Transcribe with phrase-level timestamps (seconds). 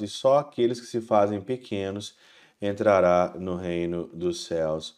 [0.00, 2.16] e só aqueles que se fazem pequenos
[2.60, 4.94] entrará no reino dos céus.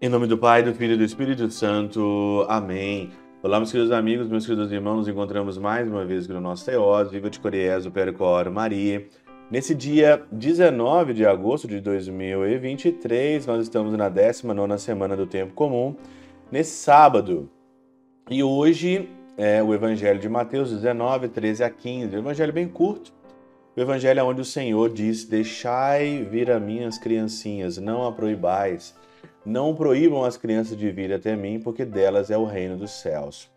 [0.00, 2.44] Em nome do Pai, do Filho e do Espírito Santo.
[2.48, 3.10] Amém.
[3.42, 6.64] Olá, meus queridos amigos, meus queridos irmãos, nos encontramos mais uma vez aqui no nosso
[6.64, 9.06] Teós, Viva de Coriés, o Percor Maria.
[9.54, 15.94] Nesse dia 19 de agosto de 2023, nós estamos na 19 semana do Tempo Comum,
[16.50, 17.48] nesse sábado.
[18.28, 23.12] E hoje é o Evangelho de Mateus 19, 13 a 15, um evangelho bem curto.
[23.76, 28.92] O evangelho é onde o Senhor diz: Deixai vir a minhas criancinhas, não a proibais.
[29.46, 33.48] Não proíbam as crianças de vir até mim, porque delas é o reino dos céus.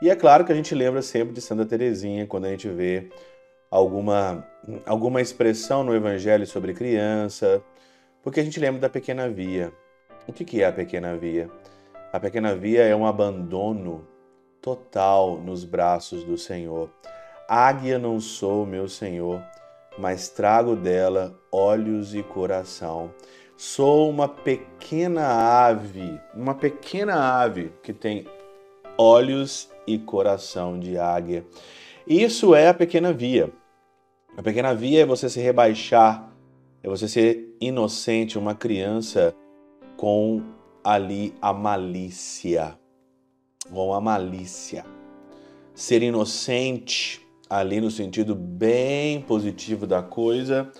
[0.00, 3.10] E é claro que a gente lembra sempre de Santa Teresinha quando a gente vê
[3.72, 4.46] alguma,
[4.84, 7.62] alguma expressão no Evangelho sobre criança,
[8.22, 9.72] porque a gente lembra da pequena via.
[10.28, 11.50] O que é a pequena via?
[12.12, 14.06] A pequena via é um abandono
[14.60, 16.90] total nos braços do Senhor.
[17.48, 19.42] Águia não sou, meu Senhor,
[19.98, 23.10] mas trago dela olhos e coração.
[23.56, 25.26] Sou uma pequena
[25.66, 28.26] ave, uma pequena ave que tem
[28.98, 31.44] olhos e coração de águia.
[32.06, 33.50] Isso é a pequena via.
[34.34, 36.32] A pequena via é você se rebaixar,
[36.82, 39.34] é você ser inocente, uma criança
[39.94, 40.42] com
[40.82, 42.78] ali a malícia.
[43.70, 44.86] Com a malícia.
[45.74, 50.72] Ser inocente ali no sentido bem positivo da coisa,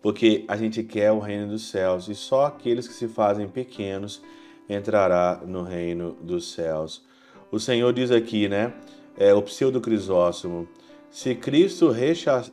[0.00, 4.22] porque a gente quer o reino dos céus e só aqueles que se fazem pequenos
[4.68, 7.02] entrará no reino dos céus.
[7.50, 8.72] O Senhor diz aqui, né?
[9.18, 10.68] É, o pseudo Crisóstomo,
[11.10, 11.90] se Cristo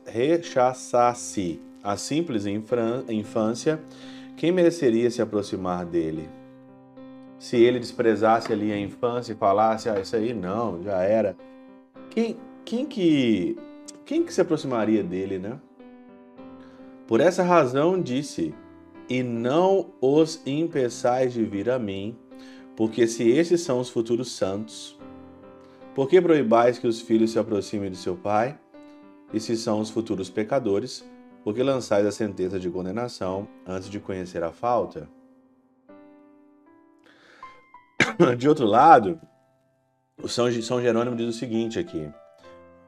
[0.05, 3.79] rechaçasse a simples infância,
[4.35, 6.27] quem mereceria se aproximar dele?
[7.39, 11.37] Se ele desprezasse ali a infância e falasse, ah, isso aí não, já era.
[12.09, 12.35] Quem,
[12.65, 13.55] quem que
[14.07, 15.59] quem que se aproximaria dele, né?
[17.05, 18.55] Por essa razão disse:
[19.07, 22.17] E não os impeçais de vir a mim,
[22.75, 24.96] porque se esses são os futuros santos,
[25.97, 28.55] por que proibais que os filhos se aproximem de seu pai?
[29.33, 31.03] E se são os futuros pecadores,
[31.43, 35.09] por que lançais a sentença de condenação antes de conhecer a falta?
[38.37, 39.19] De outro lado,
[40.21, 42.07] o São Jerônimo diz o seguinte aqui: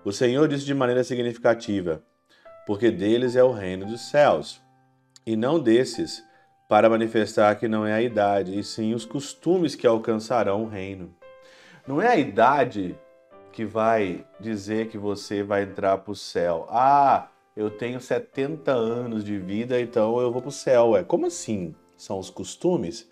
[0.06, 2.04] O Senhor disse de maneira significativa:
[2.68, 4.62] Porque deles é o reino dos céus,
[5.26, 6.24] e não desses,
[6.68, 11.18] para manifestar que não é a idade, e sim os costumes que alcançarão o reino.
[11.90, 12.96] Não é a idade
[13.52, 16.68] que vai dizer que você vai entrar para o céu.
[16.70, 20.96] Ah, eu tenho 70 anos de vida, então eu vou para o céu.
[20.96, 21.74] É como assim?
[21.98, 23.10] São os costumes?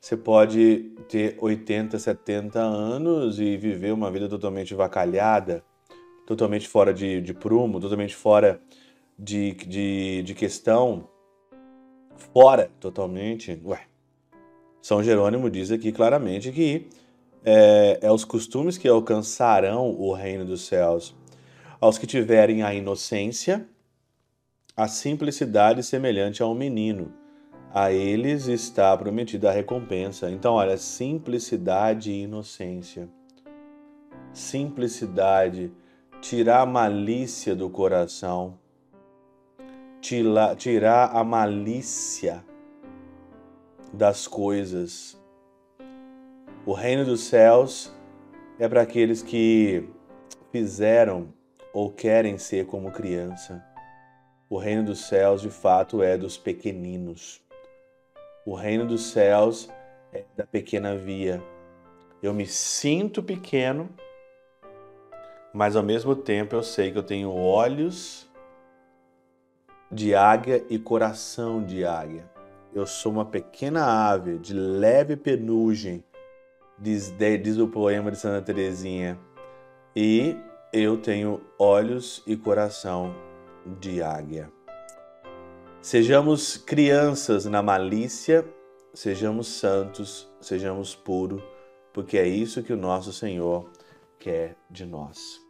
[0.00, 5.64] Você pode ter 80, 70 anos e viver uma vida totalmente vacalhada,
[6.24, 8.60] totalmente fora de, de prumo, totalmente fora
[9.18, 11.08] de, de, de questão,
[12.32, 13.60] fora totalmente.
[13.64, 13.80] Ué,
[14.80, 16.86] São Jerônimo diz aqui claramente que
[17.46, 21.14] é, é os costumes que alcançarão o reino dos céus.
[21.80, 23.68] Aos que tiverem a inocência,
[24.76, 27.12] a simplicidade semelhante a um menino.
[27.72, 30.28] A eles está prometida a recompensa.
[30.30, 33.08] Então, olha, simplicidade e inocência.
[34.32, 35.72] Simplicidade,
[36.20, 38.58] tirar a malícia do coração,
[40.00, 42.44] tirar a malícia
[43.92, 45.18] das coisas,
[46.66, 47.94] o reino dos céus
[48.58, 49.88] é para aqueles que
[50.50, 51.32] fizeram
[51.72, 53.64] ou querem ser como criança.
[54.50, 57.40] O reino dos céus, de fato, é dos pequeninos.
[58.44, 59.70] O reino dos céus
[60.12, 61.40] é da pequena via.
[62.20, 63.88] Eu me sinto pequeno,
[65.54, 68.28] mas ao mesmo tempo eu sei que eu tenho olhos
[69.92, 72.28] de águia e coração de águia.
[72.74, 76.02] Eu sou uma pequena ave de leve penugem
[76.78, 79.18] diz, diz o poema de Santa Teresinha.
[79.94, 80.36] E
[80.72, 83.14] eu tenho olhos e coração
[83.80, 84.50] de águia.
[85.80, 88.44] Sejamos crianças na malícia,
[88.92, 91.42] sejamos santos, sejamos puros,
[91.92, 93.70] porque é isso que o nosso Senhor
[94.18, 95.40] quer de nós.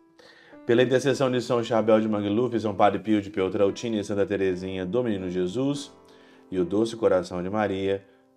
[0.67, 4.85] Pela intercessão de São Chabel de Mangluf, São Padre Pio de Peltrautina e Santa Teresinha
[4.85, 5.93] do Menino Jesus
[6.51, 8.05] e o doce coração de Maria,